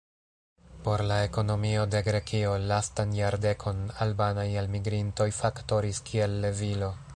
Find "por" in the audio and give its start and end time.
0.85-1.01